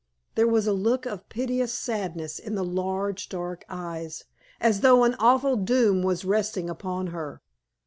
[0.33, 4.23] There was a look of piteous sadness in the large, dark eyes,
[4.59, 7.43] as though an awful doom was resting upon her.